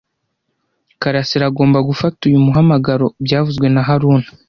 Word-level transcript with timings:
Karasira 1.01 1.45
agomba 1.47 1.79
gufata 1.89 2.19
uyu 2.29 2.45
muhamagaro 2.45 3.07
byavuzwe 3.25 3.65
na 3.73 3.81
haruna 3.87 4.27